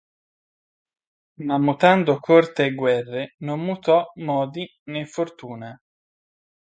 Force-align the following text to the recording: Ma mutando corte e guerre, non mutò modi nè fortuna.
Ma 1.45 1.55
mutando 1.59 2.17
corte 2.19 2.65
e 2.65 2.73
guerre, 2.73 3.35
non 3.47 3.59
mutò 3.67 3.99
modi 4.27 4.63
nè 4.91 5.01
fortuna. 5.05 5.69